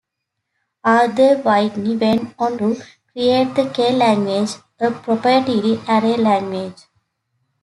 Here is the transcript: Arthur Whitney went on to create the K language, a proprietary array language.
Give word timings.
Arthur 0.83 1.43
Whitney 1.43 1.95
went 1.95 2.33
on 2.39 2.57
to 2.57 2.75
create 3.11 3.53
the 3.53 3.69
K 3.71 3.91
language, 3.95 4.55
a 4.79 4.89
proprietary 4.89 5.79
array 5.87 6.17
language. 6.17 6.85